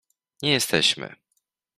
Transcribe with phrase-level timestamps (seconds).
[0.41, 1.15] Nie jesteśmy.